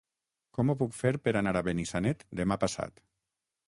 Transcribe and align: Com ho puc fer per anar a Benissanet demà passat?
Com 0.57 0.71
ho 0.73 0.77
puc 0.79 0.95
fer 1.01 1.13
per 1.27 1.35
anar 1.43 1.55
a 1.61 1.65
Benissanet 1.69 2.29
demà 2.43 2.63
passat? 2.67 3.09